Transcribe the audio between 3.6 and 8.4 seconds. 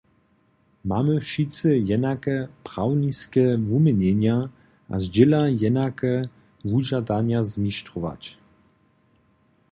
wuměnjenja a zdźěla jenake wužadanja zmištrować.